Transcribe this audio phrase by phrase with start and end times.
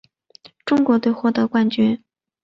[0.65, 2.03] 中国队获得冠军。